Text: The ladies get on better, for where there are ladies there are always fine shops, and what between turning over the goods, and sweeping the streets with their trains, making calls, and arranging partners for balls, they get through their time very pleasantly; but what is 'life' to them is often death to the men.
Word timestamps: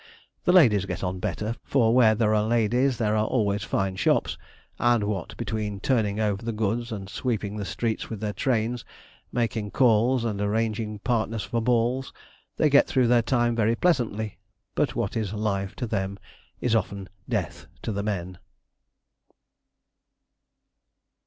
The 0.45 0.51
ladies 0.51 0.87
get 0.87 1.03
on 1.03 1.19
better, 1.19 1.55
for 1.63 1.93
where 1.93 2.15
there 2.15 2.33
are 2.33 2.41
ladies 2.43 2.97
there 2.97 3.15
are 3.15 3.27
always 3.27 3.61
fine 3.63 3.97
shops, 3.97 4.35
and 4.79 5.03
what 5.03 5.37
between 5.37 5.79
turning 5.79 6.19
over 6.19 6.41
the 6.41 6.51
goods, 6.51 6.91
and 6.91 7.07
sweeping 7.07 7.55
the 7.55 7.65
streets 7.65 8.09
with 8.09 8.19
their 8.19 8.33
trains, 8.33 8.83
making 9.31 9.69
calls, 9.69 10.25
and 10.25 10.41
arranging 10.41 10.97
partners 10.97 11.43
for 11.43 11.61
balls, 11.61 12.11
they 12.57 12.67
get 12.67 12.87
through 12.87 13.09
their 13.09 13.21
time 13.21 13.55
very 13.55 13.75
pleasantly; 13.75 14.39
but 14.73 14.95
what 14.95 15.15
is 15.15 15.33
'life' 15.35 15.75
to 15.75 15.85
them 15.85 16.17
is 16.61 16.75
often 16.75 17.07
death 17.29 17.67
to 17.83 17.91
the 17.91 18.01
men. 18.01 18.39